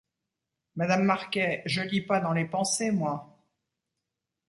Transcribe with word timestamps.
Madame 0.77 1.03
Marquet, 1.03 1.61
je 1.67 1.83
lis 1.83 2.01
pas 2.01 2.19
dans 2.19 2.33
les 2.33 2.45
pensées, 2.45 2.89
moi. 2.89 3.37